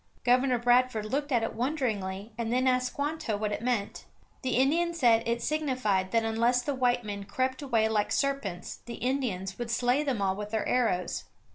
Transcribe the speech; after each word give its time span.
Governor 0.23 0.57
Bradford 0.57 1.05
looked 1.05 1.31
at 1.31 1.43
it 1.43 1.53
wonderingly 1.53 2.33
and 2.35 2.51
then 2.51 2.65
asked 2.67 2.87
Squanto 2.93 3.37
what 3.37 3.51
it 3.51 3.61
meant. 3.61 4.05
The 4.41 4.55
Indian 4.57 4.95
said 4.95 5.21
it 5.27 5.43
signified 5.43 6.09
that 6.09 6.25
unless 6.25 6.63
the 6.63 6.73
white 6.73 7.03
men 7.03 7.23
crept 7.25 7.61
away 7.61 7.87
like 7.87 8.11
serpents 8.11 8.77
the 8.87 8.95
Indians 8.95 9.59
would 9.59 9.69
slay 9.69 10.01
them 10.03 10.19
all 10.19 10.35
with 10.35 10.49
their 10.49 10.67
arrows. 10.67 11.25